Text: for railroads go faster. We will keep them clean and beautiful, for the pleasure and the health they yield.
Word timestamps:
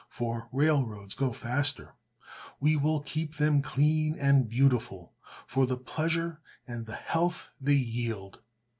for 0.09 0.49
railroads 0.51 1.13
go 1.13 1.31
faster. 1.31 1.93
We 2.59 2.75
will 2.75 3.01
keep 3.01 3.35
them 3.37 3.61
clean 3.61 4.17
and 4.17 4.49
beautiful, 4.49 5.13
for 5.45 5.67
the 5.67 5.77
pleasure 5.77 6.41
and 6.65 6.87
the 6.87 6.95
health 6.95 7.51
they 7.61 7.75
yield. 7.75 8.41